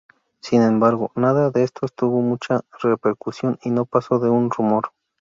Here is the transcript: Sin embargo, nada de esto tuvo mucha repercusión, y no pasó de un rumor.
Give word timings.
Sin 0.41 0.63
embargo, 0.63 1.11
nada 1.13 1.51
de 1.51 1.61
esto 1.61 1.85
tuvo 1.95 2.21
mucha 2.21 2.61
repercusión, 2.81 3.59
y 3.61 3.69
no 3.69 3.85
pasó 3.85 4.17
de 4.17 4.31
un 4.31 4.49
rumor. 4.49 4.89